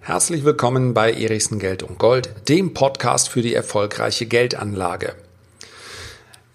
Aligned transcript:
Herzlich 0.00 0.44
willkommen 0.44 0.94
bei 0.94 1.12
Erichsen 1.12 1.58
Geld 1.58 1.82
und 1.82 1.98
Gold, 1.98 2.30
dem 2.48 2.74
Podcast 2.74 3.28
für 3.28 3.42
die 3.42 3.54
erfolgreiche 3.54 4.26
Geldanlage. 4.26 5.14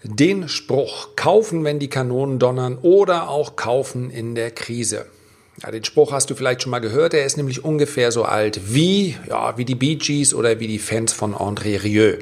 Den 0.02 0.48
Spruch 0.48 1.16
kaufen, 1.16 1.64
wenn 1.64 1.78
die 1.78 1.88
Kanonen 1.88 2.38
donnern 2.38 2.76
oder 2.82 3.28
auch 3.30 3.56
kaufen 3.56 4.10
in 4.10 4.34
der 4.34 4.50
Krise. 4.50 5.06
Ja, 5.62 5.70
den 5.70 5.84
Spruch 5.84 6.12
hast 6.12 6.30
du 6.30 6.34
vielleicht 6.34 6.62
schon 6.62 6.70
mal 6.70 6.80
gehört, 6.80 7.14
er 7.14 7.24
ist 7.24 7.36
nämlich 7.36 7.64
ungefähr 7.64 8.12
so 8.12 8.24
alt 8.24 8.74
wie, 8.74 9.16
ja, 9.28 9.56
wie 9.56 9.64
die 9.64 9.76
Bee 9.76 9.94
Gees 9.94 10.34
oder 10.34 10.58
wie 10.58 10.66
die 10.66 10.78
Fans 10.78 11.12
von 11.12 11.34
André 11.34 11.82
Rieu. 11.82 12.18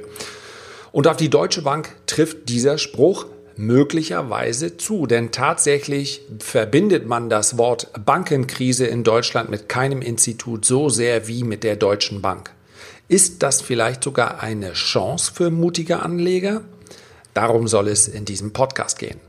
Und 0.93 1.09
auf 1.09 1.17
die 1.17 1.31
Deutsche 1.31 1.63
Bank 1.63 1.97
trifft 2.07 2.49
dieser 2.51 2.77
Spruch 2.77 3.27
möglicherweise 3.57 4.77
zu, 4.77 5.07
denn 5.07 5.31
tatsächlich 5.31 6.23
verbindet 6.39 7.07
man 7.07 7.31
das 7.31 7.59
Wort 7.59 7.89
Bankenkrise 8.05 8.87
in 8.87 9.05
Deutschland 9.05 9.51
mit 9.51 9.69
keinem 9.69 10.03
Institut 10.03 10.65
so 10.65 10.89
sehr 10.89 11.29
wie 11.29 11.45
mit 11.45 11.65
der 11.65 11.77
Deutschen 11.77 12.23
Bank. 12.23 12.51
Ist 13.09 13.43
das 13.43 13.61
vielleicht 13.61 14.05
sogar 14.05 14.43
eine 14.43 14.73
Chance 14.73 15.33
für 15.35 15.51
mutige 15.51 16.01
Anleger? 16.01 16.63
Darum 17.35 17.69
soll 17.69 17.89
es 17.89 18.09
in 18.09 18.25
diesem 18.25 18.53
Podcast 18.53 18.99
gehen. 18.99 19.21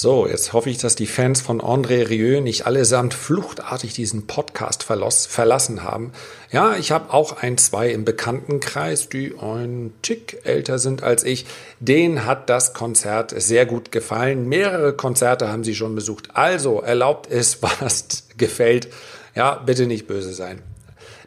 So, 0.00 0.28
jetzt 0.28 0.52
hoffe 0.52 0.70
ich, 0.70 0.78
dass 0.78 0.94
die 0.94 1.08
Fans 1.08 1.40
von 1.40 1.60
André 1.60 2.08
Rieu 2.08 2.40
nicht 2.40 2.66
allesamt 2.66 3.14
fluchtartig 3.14 3.94
diesen 3.94 4.28
Podcast 4.28 4.84
verlassen 4.84 5.82
haben. 5.82 6.12
Ja, 6.52 6.76
ich 6.76 6.92
habe 6.92 7.12
auch 7.12 7.42
ein, 7.42 7.58
zwei 7.58 7.90
im 7.90 8.04
Bekanntenkreis, 8.04 9.08
die 9.08 9.34
ein 9.40 9.92
Tick 10.02 10.42
älter 10.44 10.78
sind 10.78 11.02
als 11.02 11.24
ich. 11.24 11.46
Denen 11.80 12.26
hat 12.26 12.48
das 12.48 12.74
Konzert 12.74 13.34
sehr 13.42 13.66
gut 13.66 13.90
gefallen. 13.90 14.48
Mehrere 14.48 14.92
Konzerte 14.92 15.48
haben 15.48 15.64
sie 15.64 15.74
schon 15.74 15.96
besucht. 15.96 16.28
Also 16.34 16.80
erlaubt 16.80 17.28
es, 17.28 17.58
was 17.80 18.28
gefällt. 18.36 18.86
Ja, 19.34 19.56
bitte 19.56 19.88
nicht 19.88 20.06
böse 20.06 20.32
sein. 20.32 20.62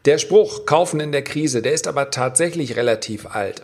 Der 0.05 0.17
Spruch 0.17 0.65
Kaufen 0.65 1.01
in 1.01 1.11
der 1.11 1.25
Krise, 1.25 1.61
der 1.61 1.73
ist 1.73 1.87
aber 1.87 2.09
tatsächlich 2.09 2.77
relativ 2.77 3.35
alt. 3.35 3.63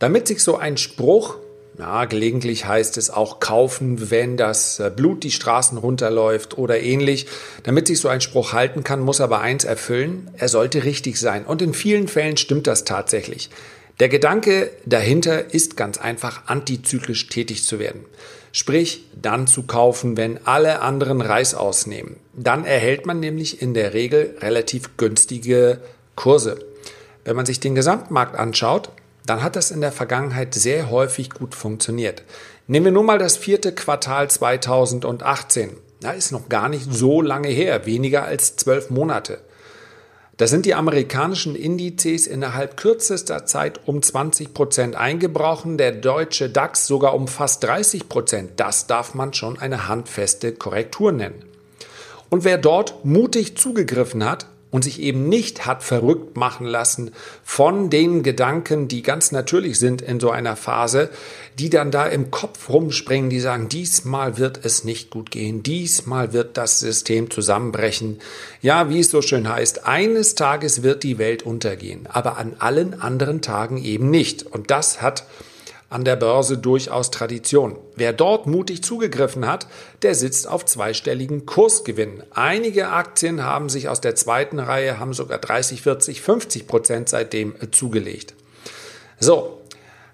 Damit 0.00 0.26
sich 0.26 0.42
so 0.42 0.56
ein 0.56 0.76
Spruch 0.76 1.36
ja, 1.78 2.06
gelegentlich 2.06 2.66
heißt 2.66 2.98
es 2.98 3.08
auch 3.08 3.38
kaufen, 3.38 4.10
wenn 4.10 4.36
das 4.36 4.80
äh, 4.80 4.90
Blut 4.94 5.22
die 5.22 5.30
Straßen 5.30 5.78
runterläuft 5.78 6.58
oder 6.58 6.80
ähnlich. 6.80 7.26
Damit 7.62 7.86
sich 7.86 8.00
so 8.00 8.08
ein 8.08 8.20
Spruch 8.20 8.52
halten 8.52 8.82
kann, 8.82 9.00
muss 9.00 9.20
aber 9.20 9.40
eins 9.40 9.62
erfüllen, 9.62 10.28
er 10.36 10.48
sollte 10.48 10.82
richtig 10.82 11.20
sein. 11.20 11.44
Und 11.44 11.62
in 11.62 11.74
vielen 11.74 12.08
Fällen 12.08 12.36
stimmt 12.36 12.66
das 12.66 12.84
tatsächlich. 12.84 13.50
Der 14.00 14.08
Gedanke 14.08 14.70
dahinter 14.86 15.54
ist 15.54 15.76
ganz 15.76 15.98
einfach, 15.98 16.42
antizyklisch 16.46 17.28
tätig 17.28 17.64
zu 17.64 17.78
werden. 17.78 18.04
Sprich, 18.50 19.04
dann 19.20 19.46
zu 19.46 19.64
kaufen, 19.64 20.16
wenn 20.16 20.46
alle 20.46 20.80
anderen 20.80 21.20
Reis 21.20 21.54
ausnehmen. 21.54 22.16
Dann 22.34 22.64
erhält 22.64 23.06
man 23.06 23.20
nämlich 23.20 23.62
in 23.62 23.74
der 23.74 23.94
Regel 23.94 24.36
relativ 24.40 24.96
günstige 24.96 25.80
Kurse. 26.16 26.58
Wenn 27.24 27.36
man 27.36 27.46
sich 27.46 27.60
den 27.60 27.74
Gesamtmarkt 27.74 28.36
anschaut, 28.36 28.90
dann 29.28 29.42
hat 29.42 29.56
das 29.56 29.70
in 29.70 29.82
der 29.82 29.92
Vergangenheit 29.92 30.54
sehr 30.54 30.90
häufig 30.90 31.30
gut 31.30 31.54
funktioniert. 31.54 32.22
Nehmen 32.66 32.86
wir 32.86 32.92
nur 32.92 33.04
mal 33.04 33.18
das 33.18 33.36
vierte 33.36 33.72
Quartal 33.74 34.30
2018. 34.30 35.76
Da 36.00 36.12
ist 36.12 36.32
noch 36.32 36.48
gar 36.48 36.68
nicht 36.68 36.86
so 36.90 37.20
lange 37.20 37.48
her, 37.48 37.84
weniger 37.84 38.24
als 38.24 38.56
zwölf 38.56 38.88
Monate. 38.88 39.40
Da 40.38 40.46
sind 40.46 40.66
die 40.66 40.74
amerikanischen 40.74 41.56
Indizes 41.56 42.26
innerhalb 42.26 42.76
kürzester 42.76 43.44
Zeit 43.44 43.80
um 43.86 44.00
20 44.00 44.54
Prozent 44.54 44.94
eingebrochen, 44.94 45.76
der 45.76 45.92
deutsche 45.92 46.48
DAX 46.48 46.86
sogar 46.86 47.14
um 47.14 47.26
fast 47.26 47.64
30 47.64 48.08
Prozent. 48.08 48.52
Das 48.56 48.86
darf 48.86 49.14
man 49.14 49.34
schon 49.34 49.58
eine 49.58 49.88
handfeste 49.88 50.52
Korrektur 50.52 51.10
nennen. 51.10 51.44
Und 52.30 52.44
wer 52.44 52.56
dort 52.56 53.04
mutig 53.04 53.58
zugegriffen 53.58 54.24
hat, 54.24 54.46
und 54.70 54.84
sich 54.84 55.00
eben 55.00 55.28
nicht 55.28 55.66
hat 55.66 55.82
verrückt 55.82 56.36
machen 56.36 56.66
lassen 56.66 57.12
von 57.42 57.90
den 57.90 58.22
Gedanken, 58.22 58.88
die 58.88 59.02
ganz 59.02 59.32
natürlich 59.32 59.78
sind 59.78 60.02
in 60.02 60.20
so 60.20 60.30
einer 60.30 60.56
Phase, 60.56 61.10
die 61.58 61.70
dann 61.70 61.90
da 61.90 62.06
im 62.06 62.30
Kopf 62.30 62.68
rumspringen, 62.68 63.30
die 63.30 63.40
sagen, 63.40 63.68
diesmal 63.68 64.36
wird 64.36 64.64
es 64.64 64.84
nicht 64.84 65.10
gut 65.10 65.30
gehen, 65.30 65.62
diesmal 65.62 66.32
wird 66.32 66.56
das 66.56 66.80
System 66.80 67.30
zusammenbrechen. 67.30 68.18
Ja, 68.60 68.90
wie 68.90 69.00
es 69.00 69.10
so 69.10 69.22
schön 69.22 69.48
heißt, 69.48 69.86
eines 69.86 70.34
Tages 70.34 70.82
wird 70.82 71.02
die 71.02 71.18
Welt 71.18 71.42
untergehen, 71.42 72.06
aber 72.08 72.36
an 72.36 72.56
allen 72.58 73.00
anderen 73.00 73.40
Tagen 73.40 73.82
eben 73.82 74.10
nicht. 74.10 74.42
Und 74.42 74.70
das 74.70 75.00
hat 75.00 75.24
an 75.90 76.04
der 76.04 76.16
Börse 76.16 76.58
durchaus 76.58 77.10
Tradition. 77.10 77.78
Wer 77.96 78.12
dort 78.12 78.46
mutig 78.46 78.82
zugegriffen 78.82 79.46
hat, 79.46 79.66
der 80.02 80.14
sitzt 80.14 80.46
auf 80.48 80.64
zweistelligen 80.64 81.46
Kursgewinnen. 81.46 82.22
Einige 82.30 82.88
Aktien 82.88 83.42
haben 83.42 83.68
sich 83.68 83.88
aus 83.88 84.00
der 84.00 84.14
zweiten 84.14 84.58
Reihe, 84.58 84.98
haben 84.98 85.14
sogar 85.14 85.38
30, 85.38 85.82
40, 85.82 86.20
50 86.20 86.66
Prozent 86.66 87.08
seitdem 87.08 87.54
äh, 87.60 87.70
zugelegt. 87.70 88.34
So, 89.18 89.62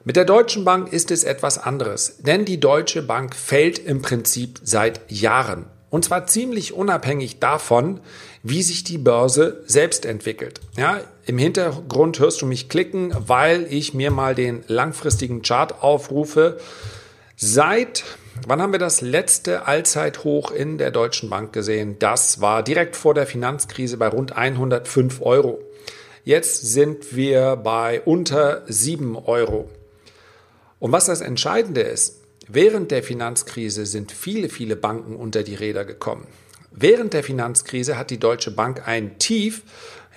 mit 0.05 0.17
der 0.17 0.25
Deutschen 0.25 0.65
Bank 0.65 0.93
ist 0.93 1.11
es 1.11 1.25
etwas 1.25 1.59
anderes, 1.59 2.19
denn 2.19 2.45
die 2.45 2.61
Deutsche 2.61 3.03
Bank 3.03 3.35
fällt 3.35 3.79
im 3.79 4.03
Prinzip 4.03 4.61
seit 4.63 5.01
Jahren. 5.11 5.67
Und 5.95 6.05
zwar 6.05 6.27
ziemlich 6.27 6.73
unabhängig 6.73 7.39
davon, 7.39 8.01
wie 8.43 8.65
sich 8.65 8.83
die 8.83 8.99
Börse 8.99 9.63
selbst 9.67 10.07
entwickelt. 10.07 10.61
Ja, 10.77 11.01
im 11.25 11.39
Hintergrund 11.39 12.19
hörst 12.19 12.43
du 12.43 12.47
mich 12.47 12.69
klicken, 12.69 13.15
weil 13.17 13.65
ich 13.71 13.95
mir 13.95 14.11
mal 14.11 14.35
den 14.35 14.65
langfristigen 14.67 15.43
Chart 15.43 15.85
aufrufe. 15.85 16.59
Seit 17.37 18.03
Wann 18.49 18.61
haben 18.61 18.73
wir 18.73 18.81
das 18.81 19.03
letzte 19.03 19.69
Allzeithoch 19.69 20.51
in 20.51 20.79
der 20.79 20.91
Deutschen 20.91 21.31
Bank 21.31 21.53
gesehen? 21.53 22.01
Das 22.01 22.41
war 22.41 22.65
direkt 22.65 22.97
vor 22.97 23.15
der 23.15 23.29
Finanzkrise 23.29 23.97
bei 23.97 24.09
rund 24.09 24.37
105 24.37 25.23
Euro. 25.23 25.61
Jetzt 26.25 26.73
sind 26.73 27.15
wir 27.15 27.55
bei 27.55 28.01
unter 28.01 28.63
7 28.67 29.15
Euro. 29.15 29.71
Und 30.81 30.91
was 30.91 31.07
das 31.07 31.21
Entscheidende 31.21 31.83
ist, 31.83 32.24
Während 32.49 32.91
der 32.91 33.03
Finanzkrise 33.03 33.87
sind 33.87 34.13
viele, 34.13 34.49
viele 34.49 34.77
Banken 34.77 35.17
unter 35.17 35.43
die 35.43 35.55
Räder 35.55 35.85
gekommen. 35.85 36.27
Während 36.71 37.15
der 37.15 37.25
Finanzkrise 37.25 37.97
hat 37.97 38.11
die 38.11 38.19
Deutsche 38.19 38.51
Bank 38.51 38.87
ein 38.87 39.19
Tief 39.19 39.63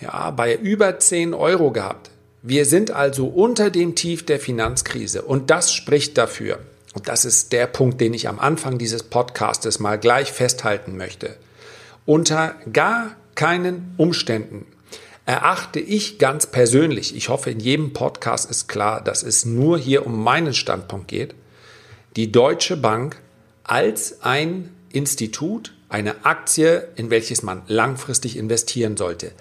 ja, 0.02 0.32
bei 0.32 0.56
über 0.56 1.00
10 1.00 1.34
Euro 1.34 1.72
gehabt. 1.72 2.12
Wir 2.42 2.66
sind 2.66 2.92
also 2.92 3.28
unter 3.28 3.70
dem 3.70 3.96
Tief 3.96 4.26
der 4.26 4.40
Finanzkrise 4.40 5.22
und 5.22 5.50
das 5.50 5.74
spricht 5.74 6.18
dafür. 6.18 6.60
Und 6.94 7.08
das 7.08 7.26
ist 7.26 7.54
der 7.54 7.68
Punkt, 7.68 8.02
den 8.02 8.14
ich 8.14 8.28
am 8.28 8.40
Anfang 8.40 8.78
dieses 8.78 9.04
Podcastes 9.04 9.80
mal 9.80 9.98
gleich 10.00 10.32
festhalten 10.32 10.98
möchte. 10.98 11.36
Unter 12.06 12.56
gar 12.74 13.16
keinen 13.36 13.94
Umständen 13.98 14.66
erachte 15.26 15.80
ich 15.80 16.20
ganz 16.20 16.48
persönlich, 16.48 17.16
ich 17.16 17.30
hoffe 17.30 17.52
in 17.52 17.60
jedem 17.60 17.94
Podcast 17.94 18.50
ist 18.50 18.68
klar, 18.68 19.04
dass 19.04 19.24
es 19.24 19.46
nur 19.46 19.78
hier 19.78 20.06
um 20.06 20.24
meinen 20.24 20.54
Standpunkt 20.54 21.10
geht, 21.10 21.36
die 22.18 22.32
Deutsche 22.32 22.76
Bank 22.78 23.22
als 23.64 24.24
ein 24.24 24.76
Institut, 24.92 25.76
eine 25.88 26.26
Aktie, 26.26 26.88
in 26.96 27.12
welches 27.12 27.44
man 27.44 27.62
langfristig 27.68 28.38
investieren 28.38 28.98
sollte. 28.98 29.32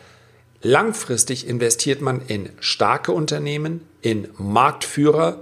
Langfristig 0.60 1.48
investiert 1.48 2.02
man 2.02 2.20
in 2.20 2.50
starke 2.60 3.12
Unternehmen, 3.12 3.80
in 4.02 4.28
Marktführer, 4.36 5.40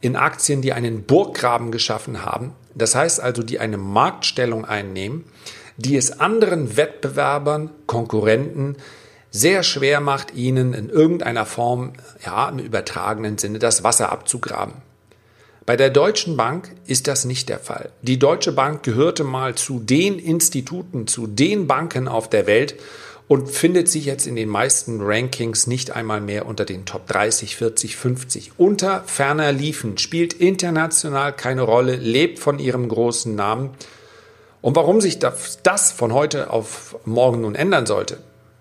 in 0.00 0.14
Aktien, 0.14 0.62
die 0.62 0.72
einen 0.72 1.02
Burggraben 1.02 1.72
geschaffen 1.72 2.24
haben. 2.24 2.52
Das 2.76 2.94
heißt 2.94 3.20
also, 3.20 3.42
die 3.42 3.58
eine 3.58 3.78
Marktstellung 3.78 4.64
einnehmen, 4.64 5.24
die 5.76 5.96
es 5.96 6.20
anderen 6.20 6.76
Wettbewerbern, 6.76 7.70
Konkurrenten 7.86 8.76
sehr 9.32 9.64
schwer 9.64 10.00
macht, 10.00 10.34
ihnen 10.34 10.72
in 10.72 10.88
irgendeiner 10.88 11.46
Form, 11.46 11.94
ja, 12.24 12.48
im 12.48 12.60
übertragenen 12.60 13.38
Sinne 13.38 13.58
das 13.58 13.82
Wasser 13.82 14.12
abzugraben. 14.12 14.85
Bei 15.66 15.76
der 15.76 15.90
Deutschen 15.90 16.36
Bank 16.36 16.70
ist 16.86 17.08
das 17.08 17.24
nicht 17.24 17.48
der 17.48 17.58
Fall. 17.58 17.90
Die 18.00 18.20
Deutsche 18.20 18.52
Bank 18.52 18.84
gehörte 18.84 19.24
mal 19.24 19.56
zu 19.56 19.80
den 19.80 20.20
Instituten, 20.20 21.08
zu 21.08 21.26
den 21.26 21.66
Banken 21.66 22.06
auf 22.06 22.30
der 22.30 22.46
Welt 22.46 22.76
und 23.26 23.50
findet 23.50 23.88
sich 23.88 24.04
jetzt 24.04 24.28
in 24.28 24.36
den 24.36 24.48
meisten 24.48 25.00
Rankings 25.02 25.66
nicht 25.66 25.90
einmal 25.90 26.20
mehr 26.20 26.46
unter 26.46 26.64
den 26.64 26.84
Top 26.84 27.08
30, 27.08 27.56
40, 27.56 27.96
50. 27.96 28.52
Unter 28.58 29.02
ferner 29.06 29.50
liefen, 29.50 29.98
spielt 29.98 30.34
international 30.34 31.32
keine 31.32 31.62
Rolle, 31.62 31.96
lebt 31.96 32.38
von 32.38 32.60
ihrem 32.60 32.88
großen 32.88 33.34
Namen. 33.34 33.70
Und 34.62 34.76
warum 34.76 35.00
sich 35.00 35.18
das 35.18 35.90
von 35.90 36.14
heute 36.14 36.50
auf 36.50 36.96
morgen 37.04 37.40
nun 37.40 37.56
ändern 37.56 37.86
sollte, 37.86 38.18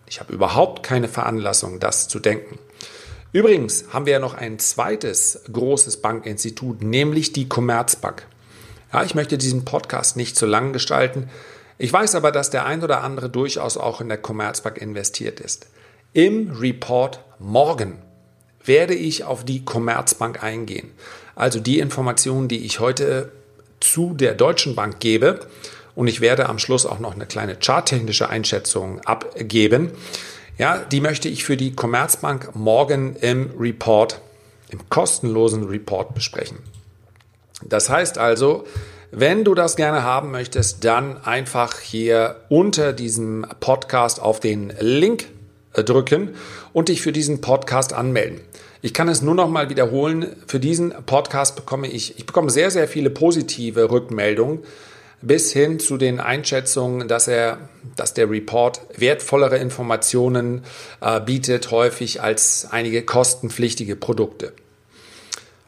ich 0.08 0.20
habe 0.20 0.34
überhaupt 0.34 0.82
keine 0.82 1.08
Veranlassung, 1.08 1.80
das 1.80 2.08
zu 2.08 2.18
denken. 2.20 2.58
Übrigens 3.36 3.84
haben 3.92 4.06
wir 4.06 4.14
ja 4.14 4.20
noch 4.20 4.34
ein 4.34 4.60
zweites 4.60 5.42
großes 5.52 5.98
Bankinstitut, 5.98 6.82
nämlich 6.82 7.34
die 7.34 7.50
Commerzbank. 7.50 8.26
Ja, 8.94 9.04
ich 9.04 9.14
möchte 9.14 9.38
diesen 9.38 9.66
Podcast 9.66 10.16
nicht 10.16 10.38
zu 10.38 10.46
lang 10.46 10.72
gestalten. 10.72 11.30
Ich 11.78 11.92
weiß 11.92 12.16
aber, 12.16 12.32
dass 12.32 12.50
der 12.50 12.66
ein 12.66 12.82
oder 12.82 13.04
andere 13.04 13.30
durchaus 13.30 13.76
auch 13.76 14.00
in 14.00 14.08
der 14.08 14.20
Commerzbank 14.20 14.78
investiert 14.78 15.42
ist. 15.42 15.68
Im 16.14 16.50
Report 16.52 17.20
morgen 17.38 17.98
werde 18.64 18.96
ich 18.96 19.26
auf 19.26 19.44
die 19.44 19.66
Commerzbank 19.66 20.42
eingehen. 20.42 20.92
Also 21.36 21.60
die 21.60 21.80
Informationen, 21.80 22.48
die 22.48 22.64
ich 22.64 22.80
heute 22.80 23.34
zu 23.82 24.14
der 24.14 24.34
Deutschen 24.34 24.76
Bank 24.76 25.02
gebe, 25.02 25.42
und 25.94 26.08
ich 26.08 26.22
werde 26.22 26.48
am 26.48 26.58
Schluss 26.58 26.86
auch 26.86 27.00
noch 27.00 27.16
eine 27.16 27.26
kleine 27.26 27.58
charttechnische 27.58 28.30
Einschätzung 28.30 29.02
abgeben, 29.02 29.92
ja, 30.58 30.78
die 30.78 31.02
möchte 31.02 31.28
ich 31.30 31.44
für 31.44 31.58
die 31.58 31.74
Commerzbank 31.74 32.56
morgen 32.56 33.16
im 33.18 33.52
Report, 33.60 34.22
im 34.70 34.90
kostenlosen 34.90 35.66
Report 35.66 36.14
besprechen. 36.14 36.60
Das 37.64 37.90
heißt 37.90 38.18
also, 38.18 38.66
wenn 39.12 39.44
du 39.44 39.54
das 39.54 39.76
gerne 39.76 40.04
haben 40.04 40.32
möchtest, 40.32 40.84
dann 40.84 41.24
einfach 41.24 41.80
hier 41.80 42.38
unter 42.50 42.94
diesem 42.94 43.46
Podcast 43.60 44.22
auf 44.22 44.40
den 44.40 44.74
Link 44.80 45.28
äh, 45.74 45.84
drücken 45.84 46.36
und 46.74 46.90
dich 46.90 47.02
für 47.02 47.12
diesen 47.12 47.42
Podcast 47.42 47.94
anmelden. 47.94 48.42
Ich 48.82 48.94
kann 48.94 49.08
es 49.08 49.22
nur 49.22 49.36
noch 49.36 49.50
mal 49.50 49.70
wiederholen. 49.70 50.36
Für 50.48 50.60
diesen 50.60 50.94
Podcast 51.06 51.56
bekomme 51.56 51.88
ich, 51.88 52.18
ich 52.18 52.26
bekomme 52.26 52.50
sehr, 52.50 52.72
sehr 52.72 52.88
viele 52.88 53.10
positive 53.10 53.90
Rückmeldungen 53.90 54.60
bis 55.26 55.52
hin 55.52 55.80
zu 55.80 55.98
den 55.98 56.20
Einschätzungen, 56.20 57.08
dass 57.08 57.28
er, 57.28 57.58
dass 57.96 58.14
der 58.14 58.30
Report 58.30 58.82
wertvollere 58.96 59.58
Informationen 59.58 60.64
äh, 61.02 61.20
bietet, 61.20 61.72
häufig 61.72 62.22
als 62.22 62.68
einige 62.72 63.04
kostenpflichtige 63.04 63.96
Produkte. 63.96 64.54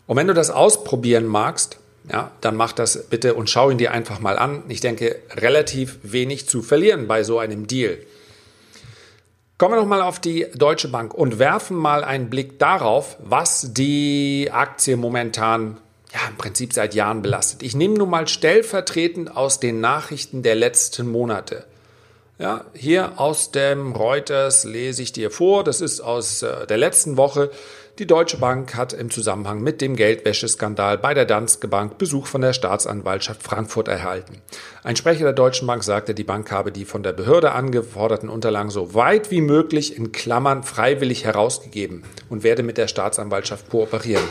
Und 0.06 0.16
wenn 0.16 0.28
du 0.28 0.34
das 0.34 0.52
ausprobieren 0.52 1.26
magst, 1.26 1.80
ja, 2.12 2.32
dann 2.40 2.56
mach 2.56 2.72
das 2.72 3.06
bitte 3.10 3.34
und 3.34 3.50
schau 3.50 3.70
ihn 3.70 3.78
dir 3.78 3.92
einfach 3.92 4.20
mal 4.20 4.38
an. 4.38 4.64
Ich 4.70 4.80
denke, 4.80 5.18
relativ 5.32 6.00
wenig 6.04 6.48
zu 6.48 6.62
verlieren 6.62 7.08
bei 7.08 7.24
so 7.24 7.40
einem 7.40 7.68
Deal. 7.68 7.98
Kommen 9.58 9.74
wir 9.74 9.82
nochmal 9.82 10.02
auf 10.02 10.20
die 10.20 10.46
Deutsche 10.54 10.88
Bank 10.88 11.14
und 11.14 11.40
werfen 11.40 11.76
mal 11.76 12.04
einen 12.04 12.30
Blick 12.30 12.60
darauf, 12.60 13.18
was 13.20 13.74
die 13.74 14.50
Aktie 14.52 14.96
momentan 14.96 15.78
ja, 16.18 16.30
im 16.30 16.38
Prinzip 16.38 16.74
seit 16.74 16.96
Jahren 16.96 17.22
belastet. 17.22 17.62
Ich 17.62 17.76
nehme 17.76 17.96
nun 17.96 18.10
mal 18.10 18.28
stellvertretend 18.28 19.36
aus 19.36 19.60
den 19.60 19.80
Nachrichten 19.80 20.42
der 20.42 20.56
letzten 20.56 21.08
Monate. 21.08 21.66
Ja, 22.40 22.66
hier 22.74 23.20
aus 23.20 23.52
dem 23.52 23.94
Reuters 23.94 24.64
lese 24.64 25.02
ich 25.02 25.12
dir 25.12 25.32
vor, 25.32 25.64
das 25.64 25.82
ist 25.82 26.02
aus 26.02 26.44
äh, 26.44 26.68
der 26.68 26.78
letzten 26.78 27.18
Woche. 27.18 27.50
Die 27.98 28.06
Deutsche 28.06 28.38
Bank 28.38 28.76
hat 28.76 28.94
im 28.94 29.10
Zusammenhang 29.10 29.62
mit 29.62 29.82
dem 29.82 29.96
Geldwäscheskandal 29.96 31.00
bei 31.00 31.16
der 31.16 31.26
Danske 31.26 31.68
Bank 31.68 31.98
Besuch 31.98 32.28
von 32.28 32.42
der 32.42 32.54
Staatsanwaltschaft 32.54 33.42
Frankfurt 33.42 33.88
erhalten. 33.88 34.40
Ein 34.84 34.96
Sprecher 34.96 35.24
der 35.24 35.34
Deutschen 35.34 35.66
Bank 35.66 35.84
sagte, 35.84 36.14
die 36.14 36.24
Bank 36.24 36.52
habe 36.52 36.72
die 36.72 36.86
von 36.86 37.02
der 37.02 37.14
Behörde 37.14 37.54
angeforderten 37.54 38.30
Unterlagen 38.30 38.70
so 38.70 38.94
weit 38.94 39.32
wie 39.32 39.42
möglich 39.42 39.98
in 39.98 40.12
Klammern 40.12 40.62
freiwillig 40.62 41.26
herausgegeben 41.26 42.04
und 42.30 42.44
werde 42.44 42.62
mit 42.62 42.78
der 42.78 42.88
Staatsanwaltschaft 42.88 43.70
kooperieren. 43.70 44.24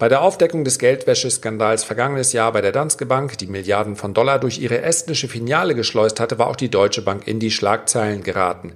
Bei 0.00 0.08
der 0.08 0.22
Aufdeckung 0.22 0.64
des 0.64 0.78
Geldwäscheskandals 0.78 1.84
vergangenes 1.84 2.32
Jahr 2.32 2.52
bei 2.52 2.62
der 2.62 2.72
Danske 2.72 3.04
Bank, 3.04 3.36
die 3.36 3.46
Milliarden 3.46 3.96
von 3.96 4.14
Dollar 4.14 4.38
durch 4.38 4.58
ihre 4.58 4.80
estnische 4.80 5.28
Filiale 5.28 5.74
geschleust 5.74 6.20
hatte, 6.20 6.38
war 6.38 6.46
auch 6.46 6.56
die 6.56 6.70
Deutsche 6.70 7.02
Bank 7.02 7.28
in 7.28 7.38
die 7.38 7.50
Schlagzeilen 7.50 8.22
geraten. 8.22 8.72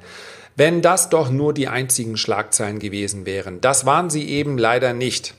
Wenn 0.55 0.83
das 0.83 1.09
doch 1.09 1.31
nur 1.31 1.55
die 1.55 1.67
einzigen 1.67 2.19
Schlagzeilen 2.19 2.79
gewesen 2.79 3.25
wären. 3.25 3.63
Das 3.63 3.87
waren 3.87 4.11
sie 4.11 4.29
eben 4.29 4.59
leider 4.59 4.93
nicht. 4.93 5.33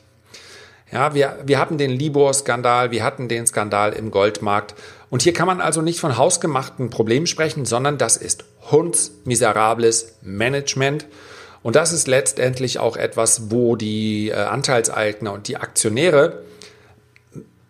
Ja, 0.91 1.13
wir, 1.13 1.37
wir 1.45 1.59
hatten 1.59 1.77
den 1.77 1.91
Libor-Skandal, 1.91 2.89
wir 2.89 3.03
hatten 3.03 3.27
den 3.27 3.45
Skandal 3.45 3.93
im 3.93 4.09
Goldmarkt. 4.09 4.73
Und 5.11 5.21
hier 5.21 5.33
kann 5.33 5.45
man 5.45 5.61
also 5.61 5.83
nicht 5.83 5.99
von 5.99 6.17
hausgemachten 6.17 6.89
Problemen 6.89 7.27
sprechen, 7.27 7.63
sondern 7.63 7.99
das 7.99 8.17
ist 8.17 8.43
hundsmiserables 8.71 10.15
Management. 10.23 11.05
Und 11.65 11.75
das 11.75 11.94
ist 11.94 12.07
letztendlich 12.07 12.77
auch 12.77 12.95
etwas, 12.95 13.50
wo 13.50 13.75
die 13.75 14.29
äh, 14.29 14.35
Anteilseigner 14.35 15.33
und 15.33 15.47
die 15.47 15.57
Aktionäre 15.57 16.44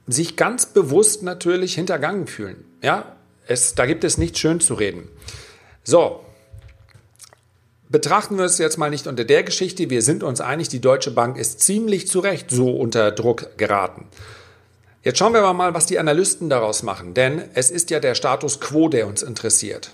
sich 0.06 0.36
ganz 0.36 0.66
bewusst 0.66 1.24
natürlich 1.24 1.76
hintergangen 1.76 2.28
fühlen. 2.28 2.66
Ja, 2.82 3.16
es, 3.48 3.74
da 3.74 3.86
gibt 3.86 4.04
es 4.04 4.18
nichts 4.18 4.40
schön 4.40 4.60
zu 4.60 4.74
reden. 4.74 5.08
So, 5.86 6.26
betrachten 7.88 8.38
wir 8.38 8.44
es 8.44 8.58
jetzt 8.58 8.78
mal 8.78 8.90
nicht 8.90 9.08
unter 9.08 9.24
der 9.24 9.44
Geschichte. 9.44 9.90
Wir 9.90 10.02
sind 10.02 10.24
uns 10.24 10.42
einig, 10.42 10.68
die 10.68 10.82
Deutsche 10.82 11.12
Bank 11.12 11.38
ist 11.38 11.62
ziemlich 11.62 12.10
zu 12.10 12.20
Recht 12.20 12.52
so 12.52 12.72
unter 12.72 13.14
Druck 13.14 13.58
geraten. 13.58 14.08
Jetzt 15.04 15.20
schauen 15.20 15.32
wir 15.32 15.54
mal, 15.54 15.74
was 15.74 15.86
die 15.86 16.00
Analysten 16.00 16.50
daraus 16.50 16.84
machen, 16.84 17.14
denn 17.14 17.44
es 17.54 17.72
ist 17.72 17.92
ja 17.92 18.02
der 18.02 18.16
Status 18.16 18.60
quo, 18.60 18.90
der 18.90 19.08
uns 19.08 19.24
interessiert. 19.24 19.94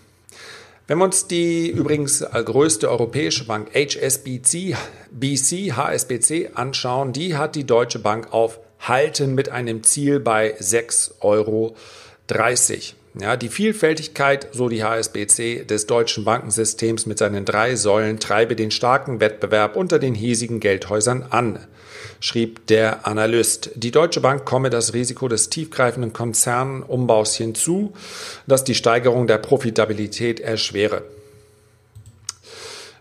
Wenn 0.92 0.98
wir 0.98 1.06
uns 1.06 1.26
die 1.26 1.70
übrigens 1.70 2.20
größte 2.20 2.92
europäische 2.92 3.46
Bank 3.46 3.70
HSBC, 3.74 4.76
BC, 5.10 5.72
HSBC 5.78 6.50
anschauen, 6.56 7.14
die 7.14 7.38
hat 7.38 7.56
die 7.56 7.64
Deutsche 7.64 8.00
Bank 8.00 8.34
auf 8.34 8.60
Halten 8.78 9.34
mit 9.34 9.48
einem 9.48 9.84
Ziel 9.84 10.20
bei 10.20 10.54
6,30 10.60 11.22
Euro. 11.22 11.78
Ja, 13.18 13.38
die 13.38 13.48
Vielfältigkeit, 13.48 14.50
so 14.52 14.68
die 14.68 14.84
HSBC, 14.84 15.64
des 15.64 15.88
deutschen 15.88 16.26
Bankensystems 16.26 17.06
mit 17.06 17.20
seinen 17.20 17.46
drei 17.46 17.78
Säulen 17.78 18.20
treibe 18.20 18.58
den 18.58 18.70
starken 18.70 19.22
Wettbewerb 19.22 19.78
unter 19.78 19.98
den 19.98 20.14
hiesigen 20.14 20.60
Geldhäusern 20.60 21.26
an 21.30 21.68
schrieb 22.20 22.68
der 22.68 23.08
Analyst. 23.08 23.72
Die 23.76 23.92
Deutsche 23.92 24.22
Bank 24.22 24.46
komme 24.46 24.70
das 24.70 24.94
Risiko 24.94 25.28
des 25.28 25.50
tiefgreifenden 25.50 26.14
Konzernumbaus 26.14 27.36
hinzu, 27.36 27.94
das 28.48 28.64
die 28.64 28.76
Steigerung 28.76 29.28
der 29.28 29.38
Profitabilität 29.38 30.40
erschwere. 30.40 31.04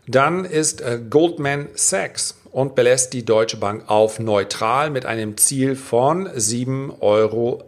Dann 0.07 0.45
ist 0.45 0.81
äh, 0.81 0.99
Goldman 1.09 1.69
Sachs 1.75 2.35
und 2.51 2.75
belässt 2.75 3.13
die 3.13 3.25
Deutsche 3.25 3.57
Bank 3.57 3.85
auf 3.87 4.19
neutral 4.19 4.91
mit 4.91 5.07
einem 5.07 5.37
Ziel 5.37 5.77
von 5.77 6.29
7,80 6.29 7.01
Euro. 7.01 7.63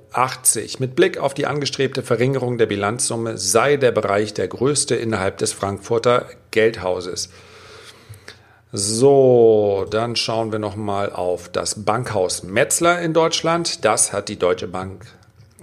Mit 0.79 0.97
Blick 0.97 1.19
auf 1.19 1.35
die 1.35 1.47
angestrebte 1.47 2.03
Verringerung 2.03 2.59
der 2.59 2.67
Bilanzsumme 2.67 3.39
sei 3.39 3.77
der 3.77 3.93
Bereich 3.93 4.35
der 4.35 4.49
größte 4.49 4.97
innerhalb 4.97 5.39
des 5.39 5.53
Frankfurter 5.53 6.27
Geldhauses. 6.51 7.29
So, 8.75 9.87
dann 9.91 10.17
schauen 10.17 10.51
wir 10.51 10.59
noch 10.59 10.77
mal 10.77 11.13
auf 11.13 11.51
das 11.51 11.85
Bankhaus 11.85 12.43
Metzler 12.43 13.03
in 13.03 13.13
Deutschland. 13.13 13.85
Das 13.85 14.15
hat 14.15 14.31
die 14.31 14.39
Deutsche 14.39 14.67
Bank 14.67 15.05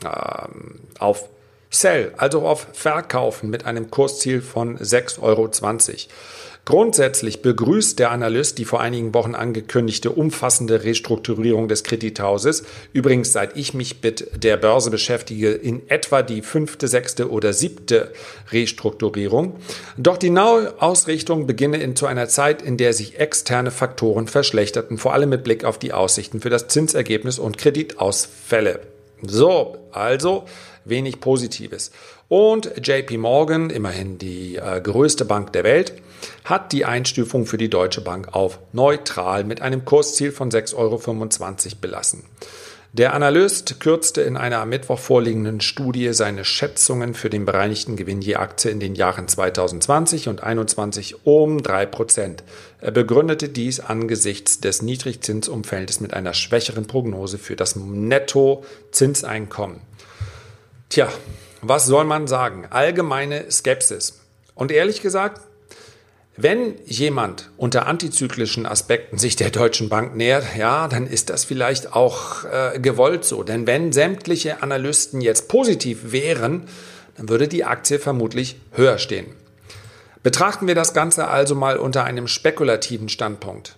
ähm, 0.06 0.82
auf 1.00 1.28
Sell, 1.72 2.14
also 2.18 2.48
auf 2.48 2.68
Verkaufen 2.74 3.50
mit 3.50 3.66
einem 3.66 3.90
Kursziel 3.90 4.44
von 4.44 4.78
6,20 4.78 5.22
Euro. 5.24 5.50
Grundsätzlich 6.70 7.42
begrüßt 7.42 7.98
der 7.98 8.12
Analyst 8.12 8.60
die 8.60 8.64
vor 8.64 8.80
einigen 8.80 9.16
Wochen 9.16 9.34
angekündigte 9.34 10.12
umfassende 10.12 10.84
Restrukturierung 10.84 11.68
des 11.68 11.84
Kredithauses. 11.84 12.62
Übrigens, 12.94 13.34
seit 13.34 13.58
ich 13.58 13.74
mich 13.74 14.04
mit 14.04 14.44
der 14.44 14.56
Börse 14.56 14.92
beschäftige, 14.92 15.50
in 15.50 15.90
etwa 15.90 16.22
die 16.22 16.44
fünfte, 16.44 16.88
sechste 16.88 17.32
oder 17.32 17.54
siebte 17.54 18.14
Restrukturierung. 18.52 19.56
Doch 19.98 20.18
die 20.18 20.30
neue 20.30 20.80
Ausrichtung 20.80 21.48
beginne 21.48 21.78
in 21.78 21.96
zu 21.96 22.06
einer 22.06 22.28
Zeit, 22.28 22.62
in 22.62 22.78
der 22.78 22.94
sich 22.94 23.18
externe 23.18 23.72
Faktoren 23.72 24.28
verschlechterten, 24.28 25.00
vor 25.00 25.16
allem 25.16 25.30
mit 25.30 25.44
Blick 25.44 25.64
auf 25.64 25.80
die 25.80 25.94
Aussichten 25.94 26.40
für 26.40 26.52
das 26.52 26.68
Zinsergebnis 26.68 27.40
und 27.40 27.58
Kreditausfälle. 27.58 28.82
So, 29.24 29.76
also 29.92 30.46
wenig 30.86 31.20
Positives. 31.20 31.90
Und 32.30 32.88
JP 32.88 33.18
Morgan, 33.18 33.72
immerhin 33.72 34.20
die 34.20 34.56
äh, 34.56 34.80
größte 34.80 35.26
Bank 35.26 35.52
der 35.54 35.64
Welt, 35.64 35.96
hat 36.46 36.72
die 36.72 36.86
Einstufung 36.86 37.48
für 37.48 37.58
die 37.58 37.70
Deutsche 37.70 38.02
Bank 38.02 38.30
auf 38.34 38.60
neutral 38.72 39.44
mit 39.44 39.62
einem 39.62 39.84
Kursziel 39.84 40.32
von 40.32 40.52
6,25 40.52 40.76
Euro 40.78 41.00
belassen. 41.82 42.24
Der 42.94 43.14
Analyst 43.14 43.80
kürzte 43.80 44.22
in 44.22 44.36
einer 44.36 44.62
am 44.62 44.70
Mittwoch 44.70 44.98
vorliegenden 44.98 45.62
Studie 45.62 46.12
seine 46.14 46.44
Schätzungen 46.44 47.14
für 47.14 47.30
den 47.30 47.46
bereinigten 47.46 47.96
Gewinn 47.96 48.22
je 48.22 48.36
Aktie 48.36 48.72
in 48.72 48.80
den 48.80 48.96
Jahren 48.96 49.28
2020 49.28 50.28
und 50.28 50.40
2021 50.40 51.26
um 51.26 51.62
3 51.62 51.86
Prozent. 51.86 52.44
Er 52.80 52.92
begründete 52.92 53.50
dies 53.50 53.80
angesichts 53.80 54.60
des 54.60 54.82
Niedrigzinsumfeldes 54.82 56.00
mit 56.00 56.16
einer 56.16 56.34
schwächeren 56.34 56.88
Prognose 56.88 57.38
für 57.38 57.56
das 57.56 57.76
Netto-Zinseinkommen. 57.76 59.82
Tja, 60.90 61.10
was 61.62 61.86
soll 61.86 62.06
man 62.06 62.28
sagen? 62.28 62.68
Allgemeine 62.70 63.52
Skepsis. 63.52 64.20
Und 64.56 64.72
ehrlich 64.72 65.02
gesagt, 65.02 65.42
wenn 66.42 66.76
jemand 66.86 67.50
unter 67.58 67.86
antizyklischen 67.86 68.66
Aspekten 68.66 69.18
sich 69.18 69.36
der 69.36 69.50
Deutschen 69.50 69.90
Bank 69.90 70.16
nähert, 70.16 70.46
ja, 70.58 70.88
dann 70.88 71.06
ist 71.06 71.30
das 71.30 71.44
vielleicht 71.44 71.94
auch 71.94 72.46
äh, 72.46 72.80
gewollt 72.80 73.26
so. 73.26 73.44
Denn 73.44 73.68
wenn 73.68 73.92
sämtliche 73.92 74.64
Analysten 74.64 75.20
jetzt 75.20 75.50
positiv 75.50 76.14
wären, 76.14 76.68
dann 77.18 77.28
würde 77.28 77.50
die 77.50 77.66
Aktie 77.66 78.00
vermutlich 78.00 78.56
höher 78.72 79.00
stehen. 79.00 79.26
Betrachten 80.24 80.68
wir 80.68 80.76
das 80.76 80.94
Ganze 80.94 81.28
also 81.28 81.56
mal 81.56 81.78
unter 81.78 82.06
einem 82.06 82.28
spekulativen 82.28 83.10
Standpunkt. 83.10 83.76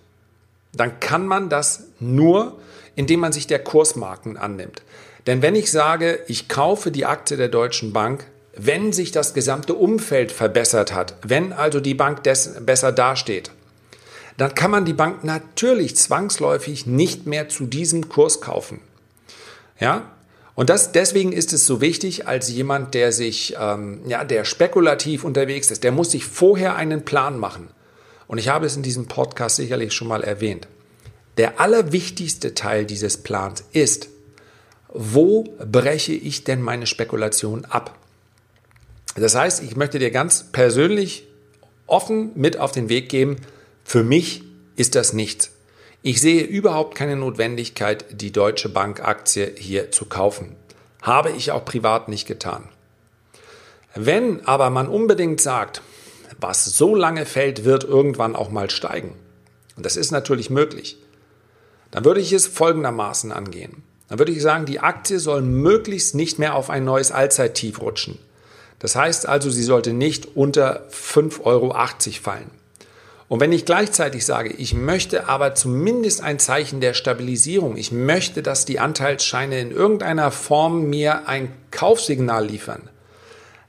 Dann 0.72 1.00
kann 1.00 1.26
man 1.26 1.48
das 1.48 1.84
nur, 1.98 2.58
indem 2.94 3.20
man 3.20 3.32
sich 3.32 3.48
der 3.48 3.58
Kursmarken 3.58 4.36
annimmt. 4.36 4.82
Denn 5.26 5.42
wenn 5.42 5.54
ich 5.54 5.70
sage, 5.70 6.20
ich 6.26 6.48
kaufe 6.48 6.90
die 6.90 7.06
Aktie 7.06 7.36
der 7.36 7.48
Deutschen 7.48 7.92
Bank, 7.92 8.26
wenn 8.54 8.92
sich 8.92 9.12
das 9.12 9.34
gesamte 9.34 9.74
Umfeld 9.74 10.32
verbessert 10.32 10.92
hat, 10.92 11.14
wenn 11.22 11.52
also 11.52 11.80
die 11.80 11.94
Bank 11.94 12.22
besser 12.22 12.92
dasteht, 12.92 13.50
dann 14.36 14.54
kann 14.54 14.70
man 14.70 14.84
die 14.84 14.92
Bank 14.92 15.24
natürlich 15.24 15.96
zwangsläufig 15.96 16.86
nicht 16.86 17.26
mehr 17.26 17.48
zu 17.48 17.66
diesem 17.66 18.08
Kurs 18.08 18.40
kaufen. 18.40 18.80
Ja? 19.78 20.10
Und 20.54 20.68
das, 20.68 20.92
deswegen 20.92 21.32
ist 21.32 21.52
es 21.52 21.66
so 21.66 21.80
wichtig, 21.80 22.26
als 22.26 22.50
jemand, 22.50 22.94
der 22.94 23.12
sich, 23.12 23.56
ähm, 23.58 24.00
ja, 24.06 24.24
der 24.24 24.44
spekulativ 24.44 25.24
unterwegs 25.24 25.70
ist, 25.70 25.82
der 25.82 25.92
muss 25.92 26.10
sich 26.10 26.26
vorher 26.26 26.76
einen 26.76 27.04
Plan 27.04 27.38
machen. 27.38 27.68
Und 28.26 28.38
ich 28.38 28.48
habe 28.48 28.66
es 28.66 28.76
in 28.76 28.82
diesem 28.82 29.06
Podcast 29.06 29.56
sicherlich 29.56 29.92
schon 29.92 30.08
mal 30.08 30.22
erwähnt. 30.22 30.68
Der 31.38 31.60
allerwichtigste 31.60 32.54
Teil 32.54 32.84
dieses 32.84 33.16
Plans 33.16 33.64
ist, 33.72 34.08
wo 34.94 35.44
breche 35.58 36.12
ich 36.12 36.44
denn 36.44 36.60
meine 36.60 36.86
Spekulation 36.86 37.64
ab? 37.64 37.98
Das 39.14 39.34
heißt, 39.34 39.62
ich 39.62 39.76
möchte 39.76 39.98
dir 39.98 40.10
ganz 40.10 40.44
persönlich 40.52 41.26
offen 41.86 42.30
mit 42.34 42.58
auf 42.58 42.72
den 42.72 42.88
Weg 42.88 43.08
geben, 43.08 43.36
für 43.84 44.02
mich 44.02 44.42
ist 44.76 44.94
das 44.94 45.12
nichts. 45.12 45.50
Ich 46.02 46.20
sehe 46.20 46.42
überhaupt 46.42 46.94
keine 46.94 47.16
Notwendigkeit, 47.16 48.04
die 48.10 48.32
Deutsche 48.32 48.68
Bank 48.68 49.00
Aktie 49.00 49.52
hier 49.56 49.92
zu 49.92 50.06
kaufen. 50.06 50.56
Habe 51.00 51.30
ich 51.30 51.52
auch 51.52 51.64
privat 51.64 52.08
nicht 52.08 52.26
getan. 52.26 52.68
Wenn 53.94 54.46
aber 54.46 54.70
man 54.70 54.88
unbedingt 54.88 55.40
sagt, 55.40 55.82
was 56.40 56.64
so 56.64 56.94
lange 56.94 57.26
fällt, 57.26 57.64
wird 57.64 57.84
irgendwann 57.84 58.34
auch 58.34 58.50
mal 58.50 58.70
steigen, 58.70 59.14
und 59.76 59.86
das 59.86 59.96
ist 59.96 60.10
natürlich 60.10 60.50
möglich, 60.50 60.98
dann 61.90 62.04
würde 62.04 62.20
ich 62.20 62.32
es 62.32 62.46
folgendermaßen 62.46 63.32
angehen. 63.32 63.82
Dann 64.12 64.18
würde 64.18 64.32
ich 64.32 64.42
sagen, 64.42 64.66
die 64.66 64.80
Aktie 64.80 65.18
soll 65.18 65.40
möglichst 65.40 66.14
nicht 66.14 66.38
mehr 66.38 66.54
auf 66.54 66.68
ein 66.68 66.84
neues 66.84 67.10
Allzeittief 67.12 67.80
rutschen. 67.80 68.18
Das 68.78 68.94
heißt 68.94 69.26
also, 69.26 69.48
sie 69.48 69.62
sollte 69.62 69.94
nicht 69.94 70.36
unter 70.36 70.86
5,80 70.90 71.44
Euro 71.44 71.74
fallen. 72.20 72.50
Und 73.28 73.40
wenn 73.40 73.52
ich 73.52 73.64
gleichzeitig 73.64 74.26
sage, 74.26 74.52
ich 74.52 74.74
möchte 74.74 75.30
aber 75.30 75.54
zumindest 75.54 76.22
ein 76.22 76.38
Zeichen 76.38 76.82
der 76.82 76.92
Stabilisierung, 76.92 77.78
ich 77.78 77.90
möchte, 77.90 78.42
dass 78.42 78.66
die 78.66 78.80
Anteilsscheine 78.80 79.58
in 79.58 79.70
irgendeiner 79.70 80.30
Form 80.30 80.90
mir 80.90 81.26
ein 81.26 81.50
Kaufsignal 81.70 82.44
liefern, 82.44 82.90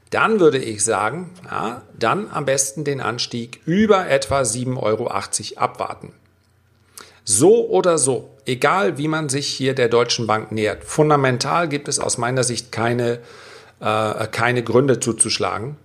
dann 0.09 0.41
würde 0.41 0.57
ich 0.57 0.83
sagen, 0.83 1.31
ja, 1.45 1.83
dann 1.97 2.29
am 2.29 2.43
besten 2.43 2.83
den 2.83 2.99
Anstieg 2.99 3.61
über 3.63 4.09
etwa 4.09 4.41
7,80 4.41 4.75
Euro 4.83 5.07
abwarten. 5.07 6.11
So 7.23 7.69
oder 7.69 7.97
so, 7.97 8.32
egal 8.45 8.97
wie 8.97 9.07
man 9.07 9.29
sich 9.29 9.47
hier 9.47 9.73
der 9.75 9.89
Deutschen 9.89 10.27
Bank 10.27 10.51
nähert, 10.51 10.83
fundamental 10.83 11.67
gibt 11.67 11.87
es 11.87 11.99
aus 11.99 12.17
meiner 12.17 12.43
Sicht 12.43 12.71
keine, 12.71 13.19
äh, 13.79 14.27
keine 14.27 14.63
Gründe 14.63 14.99
zuzuschlagen. 14.99 15.77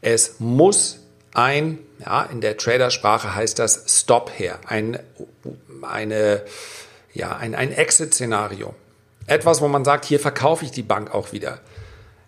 Es 0.00 0.36
muss 0.38 1.00
ein, 1.34 1.78
ja, 2.04 2.22
in 2.24 2.40
der 2.40 2.56
Tradersprache 2.56 3.34
heißt 3.34 3.58
das 3.58 3.84
Stop 4.00 4.30
her, 4.36 4.58
ein, 4.66 4.98
eine, 5.82 6.42
ja, 7.12 7.36
ein, 7.36 7.54
ein 7.54 7.72
Exit-Szenario. 7.72 8.74
Etwas, 9.26 9.60
wo 9.60 9.68
man 9.68 9.84
sagt, 9.84 10.04
hier 10.04 10.20
verkaufe 10.20 10.64
ich 10.64 10.70
die 10.70 10.82
Bank 10.82 11.14
auch 11.14 11.32
wieder. 11.32 11.60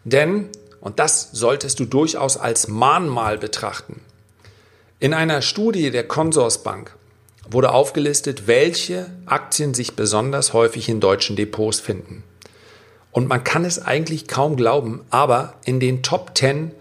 Denn, 0.05 0.49
und 0.81 0.99
das 0.99 1.31
solltest 1.33 1.81
du 1.81 1.87
durchaus 1.87 2.37
als 2.37 2.69
Mahnmal 2.69 3.39
betrachten, 3.39 4.01
in 4.99 5.15
einer 5.15 5.41
Studie 5.41 5.91
der 5.91 6.07
Consorsbank 6.07 6.95
wurde 7.50 7.73
aufgelistet, 7.73 8.47
welche 8.47 9.07
Aktien 9.26 9.75
sich 9.75 9.97
besonders 9.97 10.52
häufig 10.52 10.88
in 10.88 11.00
deutschen 11.00 11.37
Depots 11.37 11.80
finden. 11.80 12.23
Und 13.12 13.28
man 13.28 13.42
kann 13.42 13.64
es 13.64 13.85
eigentlich 13.85 14.28
kaum 14.28 14.57
glauben, 14.57 15.04
aber 15.11 15.54
in 15.64 15.80
den 15.80 16.02
Top 16.02 16.37
10 16.37 16.73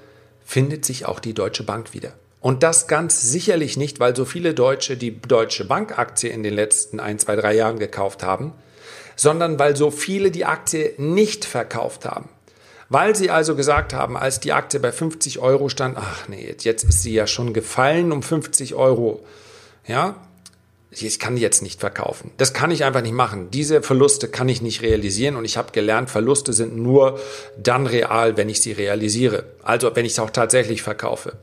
findet 0.46 0.86
sich 0.86 1.06
auch 1.06 1.20
die 1.20 1.34
Deutsche 1.34 1.64
Bank 1.64 1.94
wieder. 1.94 2.14
Und 2.42 2.64
das 2.64 2.88
ganz 2.88 3.22
sicherlich 3.22 3.78
nicht, 3.78 4.00
weil 4.00 4.16
so 4.16 4.26
viele 4.26 4.54
Deutsche 4.54 4.96
die 4.96 5.20
Deutsche 5.20 5.66
Bank-Aktie 5.66 6.30
in 6.30 6.44
den 6.44 6.54
letzten 6.54 7.00
ein, 7.00 7.20
zwei, 7.20 7.36
drei 7.36 7.54
Jahren 7.54 7.80
gekauft 7.80 8.24
haben, 8.24 8.54
sondern 9.16 9.60
weil 9.60 9.76
so 9.76 9.92
viele 9.92 10.32
die 10.32 10.46
Aktie 10.46 10.94
nicht 10.98 11.44
verkauft 11.44 12.06
haben. 12.06 12.30
Weil 12.88 13.16
sie 13.16 13.30
also 13.30 13.56
gesagt 13.56 13.94
haben, 13.94 14.18
als 14.18 14.40
die 14.40 14.54
Aktie 14.54 14.80
bei 14.80 14.92
50 14.92 15.40
Euro 15.40 15.70
stand, 15.70 15.98
ach 15.98 16.28
nee, 16.28 16.56
jetzt 16.60 16.84
ist 16.84 17.04
sie 17.04 17.14
ja 17.14 17.28
schon 17.28 17.54
gefallen 17.54 18.12
um 18.12 18.24
50 18.24 18.74
Euro. 18.74 19.24
Ja, 19.86 20.16
ich 20.92 21.20
kann 21.20 21.36
die 21.36 21.42
jetzt 21.42 21.62
nicht 21.62 21.80
verkaufen. 21.80 22.32
Das 22.38 22.54
kann 22.54 22.72
ich 22.72 22.84
einfach 22.84 23.02
nicht 23.02 23.14
machen. 23.14 23.52
Diese 23.52 23.82
Verluste 23.82 24.28
kann 24.28 24.50
ich 24.50 24.62
nicht 24.62 24.82
realisieren 24.82 25.36
und 25.36 25.46
ich 25.46 25.56
habe 25.56 25.72
gelernt, 25.72 26.10
Verluste 26.10 26.52
sind 26.52 26.76
nur 26.76 27.20
dann 27.58 27.86
real, 27.86 28.38
wenn 28.38 28.50
ich 28.50 28.62
sie 28.62 28.72
realisiere. 28.72 29.44
Also 29.62 29.96
wenn 29.96 30.06
ich 30.06 30.14
es 30.14 30.20
auch 30.20 30.32
tatsächlich 30.32 30.82
verkaufe. 30.82 31.34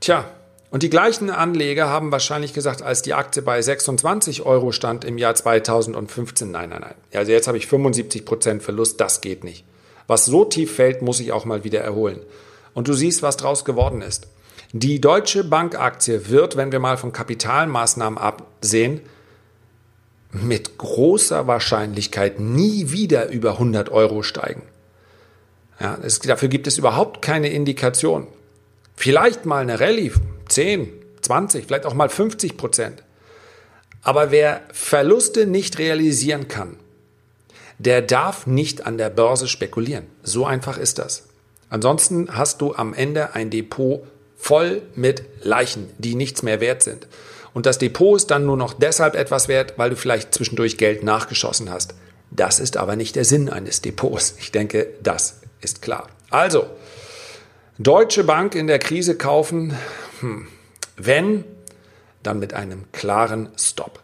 Tja, 0.00 0.30
und 0.70 0.82
die 0.82 0.90
gleichen 0.90 1.30
Anleger 1.30 1.88
haben 1.88 2.12
wahrscheinlich 2.12 2.52
gesagt, 2.52 2.82
als 2.82 3.02
die 3.02 3.14
Aktie 3.14 3.42
bei 3.42 3.60
26 3.60 4.42
Euro 4.42 4.70
stand 4.70 5.04
im 5.04 5.18
Jahr 5.18 5.34
2015, 5.34 6.50
nein, 6.50 6.68
nein, 6.68 6.82
nein. 6.82 6.94
Also 7.14 7.32
jetzt 7.32 7.48
habe 7.48 7.58
ich 7.58 7.66
75 7.66 8.24
Prozent 8.24 8.62
Verlust, 8.62 9.00
das 9.00 9.20
geht 9.22 9.44
nicht. 9.44 9.64
Was 10.06 10.26
so 10.26 10.44
tief 10.44 10.74
fällt, 10.74 11.02
muss 11.02 11.20
ich 11.20 11.32
auch 11.32 11.46
mal 11.46 11.64
wieder 11.64 11.80
erholen. 11.80 12.20
Und 12.74 12.86
du 12.86 12.92
siehst, 12.92 13.22
was 13.22 13.38
draus 13.38 13.64
geworden 13.64 14.02
ist. 14.02 14.28
Die 14.72 15.00
Deutsche 15.00 15.44
Bankaktie 15.44 16.28
wird, 16.28 16.56
wenn 16.56 16.72
wir 16.72 16.78
mal 16.78 16.98
von 16.98 17.12
Kapitalmaßnahmen 17.12 18.18
absehen, 18.18 19.00
mit 20.30 20.76
großer 20.76 21.46
Wahrscheinlichkeit 21.46 22.38
nie 22.38 22.90
wieder 22.90 23.30
über 23.30 23.52
100 23.52 23.88
Euro 23.88 24.22
steigen. 24.22 24.62
Ja, 25.80 25.96
es, 26.02 26.18
dafür 26.18 26.48
gibt 26.48 26.66
es 26.66 26.76
überhaupt 26.76 27.22
keine 27.22 27.48
Indikation. 27.48 28.26
Vielleicht 28.94 29.46
mal 29.46 29.62
eine 29.62 29.80
Rallye, 29.80 30.12
10, 30.48 30.92
20, 31.22 31.66
vielleicht 31.66 31.86
auch 31.86 31.94
mal 31.94 32.10
50 32.10 32.58
Prozent. 32.58 33.02
Aber 34.02 34.30
wer 34.30 34.62
Verluste 34.72 35.46
nicht 35.46 35.78
realisieren 35.78 36.48
kann, 36.48 36.76
der 37.78 38.02
darf 38.02 38.46
nicht 38.46 38.86
an 38.86 38.98
der 38.98 39.08
Börse 39.08 39.48
spekulieren. 39.48 40.06
So 40.22 40.44
einfach 40.44 40.76
ist 40.76 40.98
das. 40.98 41.24
Ansonsten 41.70 42.28
hast 42.36 42.60
du 42.60 42.74
am 42.74 42.92
Ende 42.92 43.34
ein 43.34 43.50
Depot 43.50 44.02
voll 44.38 44.82
mit 44.94 45.24
Leichen, 45.42 45.90
die 45.98 46.14
nichts 46.14 46.42
mehr 46.42 46.60
wert 46.60 46.82
sind. 46.82 47.06
Und 47.52 47.66
das 47.66 47.78
Depot 47.78 48.16
ist 48.16 48.30
dann 48.30 48.46
nur 48.46 48.56
noch 48.56 48.72
deshalb 48.72 49.14
etwas 49.14 49.48
wert, 49.48 49.74
weil 49.76 49.90
du 49.90 49.96
vielleicht 49.96 50.32
zwischendurch 50.32 50.78
Geld 50.78 51.02
nachgeschossen 51.02 51.70
hast. 51.70 51.94
Das 52.30 52.60
ist 52.60 52.76
aber 52.76 52.96
nicht 52.96 53.16
der 53.16 53.24
Sinn 53.24 53.48
eines 53.48 53.80
Depots. 53.80 54.36
Ich 54.38 54.52
denke, 54.52 54.88
das 55.02 55.40
ist 55.60 55.82
klar. 55.82 56.08
Also, 56.30 56.66
Deutsche 57.78 58.24
Bank 58.24 58.54
in 58.54 58.66
der 58.66 58.78
Krise 58.78 59.16
kaufen, 59.16 59.76
hm. 60.20 60.46
wenn, 60.96 61.44
dann 62.22 62.38
mit 62.38 62.54
einem 62.54 62.84
klaren 62.92 63.48
Stop. 63.56 64.00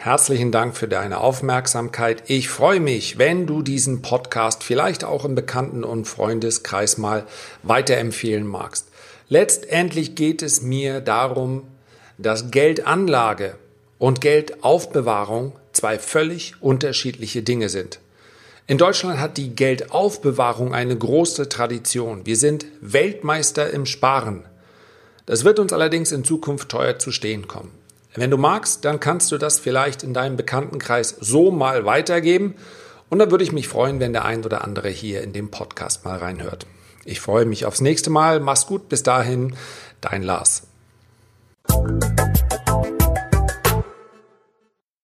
Herzlichen 0.00 0.52
Dank 0.52 0.76
für 0.76 0.86
deine 0.86 1.18
Aufmerksamkeit. 1.18 2.22
Ich 2.28 2.48
freue 2.48 2.78
mich, 2.78 3.18
wenn 3.18 3.48
du 3.48 3.62
diesen 3.62 4.00
Podcast 4.00 4.62
vielleicht 4.62 5.02
auch 5.02 5.24
im 5.24 5.34
Bekannten- 5.34 5.82
und 5.82 6.04
Freundeskreis 6.04 6.98
mal 6.98 7.26
weiterempfehlen 7.64 8.46
magst. 8.46 8.86
Letztendlich 9.28 10.14
geht 10.14 10.42
es 10.42 10.62
mir 10.62 11.00
darum, 11.00 11.64
dass 12.16 12.52
Geldanlage 12.52 13.56
und 13.98 14.20
Geldaufbewahrung 14.20 15.56
zwei 15.72 15.98
völlig 15.98 16.54
unterschiedliche 16.62 17.42
Dinge 17.42 17.68
sind. 17.68 17.98
In 18.68 18.78
Deutschland 18.78 19.18
hat 19.18 19.36
die 19.36 19.56
Geldaufbewahrung 19.56 20.74
eine 20.74 20.96
große 20.96 21.48
Tradition. 21.48 22.24
Wir 22.24 22.36
sind 22.36 22.66
Weltmeister 22.80 23.70
im 23.70 23.84
Sparen. 23.84 24.44
Das 25.26 25.42
wird 25.42 25.58
uns 25.58 25.72
allerdings 25.72 26.12
in 26.12 26.22
Zukunft 26.22 26.68
teuer 26.68 27.00
zu 27.00 27.10
stehen 27.10 27.48
kommen. 27.48 27.72
Wenn 28.14 28.30
du 28.30 28.36
magst, 28.36 28.84
dann 28.84 29.00
kannst 29.00 29.30
du 29.32 29.38
das 29.38 29.58
vielleicht 29.58 30.02
in 30.02 30.14
deinem 30.14 30.36
Bekanntenkreis 30.36 31.16
so 31.20 31.50
mal 31.50 31.84
weitergeben. 31.84 32.54
Und 33.10 33.18
dann 33.18 33.30
würde 33.30 33.44
ich 33.44 33.52
mich 33.52 33.68
freuen, 33.68 34.00
wenn 34.00 34.12
der 34.12 34.24
ein 34.24 34.44
oder 34.44 34.64
andere 34.64 34.88
hier 34.88 35.22
in 35.22 35.32
dem 35.32 35.50
Podcast 35.50 36.04
mal 36.04 36.18
reinhört. 36.18 36.66
Ich 37.04 37.20
freue 37.20 37.44
mich 37.44 37.64
aufs 37.64 37.80
nächste 37.80 38.10
Mal. 38.10 38.40
Mach's 38.40 38.66
gut. 38.66 38.88
Bis 38.88 39.02
dahin, 39.02 39.54
dein 40.00 40.22
Lars. 40.22 40.64